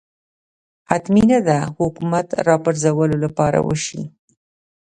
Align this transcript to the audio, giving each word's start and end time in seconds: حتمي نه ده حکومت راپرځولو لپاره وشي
حتمي 0.89 1.23
نه 1.31 1.39
ده 1.47 1.57
حکومت 1.77 2.27
راپرځولو 2.47 3.15
لپاره 3.25 3.59
وشي 3.67 4.01